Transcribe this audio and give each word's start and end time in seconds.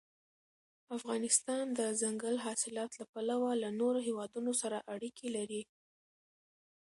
افغانستان 0.97 1.65
د 1.77 1.79
دځنګل 1.89 2.35
حاصلات 2.45 2.91
له 2.99 3.05
پلوه 3.13 3.51
له 3.63 3.69
نورو 3.79 3.99
هېوادونو 4.07 4.51
سره 4.61 4.77
اړیکې 4.93 5.27
لري. 5.37 5.61